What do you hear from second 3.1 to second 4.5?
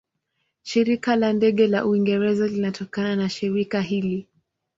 na shirika hili.